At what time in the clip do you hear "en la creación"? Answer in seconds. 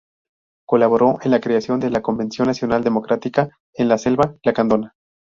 1.21-1.79